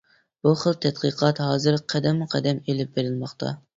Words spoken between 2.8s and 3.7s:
بېرىلماقتا.